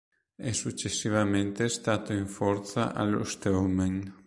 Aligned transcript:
È 0.35 0.51
successivamente 0.51 1.69
stato 1.69 2.11
in 2.11 2.25
forza 2.25 2.91
allo 2.95 3.23
Strømmen. 3.23 4.11